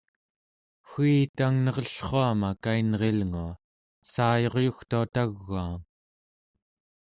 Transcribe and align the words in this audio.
wii 0.91 1.21
tang 1.37 1.55
nerellruama 1.63 2.49
kainrilngua, 2.63 3.47
saayuryugtua 4.13 5.03
tau͡gaam. 5.13 5.81